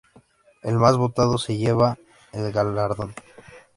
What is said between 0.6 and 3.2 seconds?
El más votado se lleva el galardón.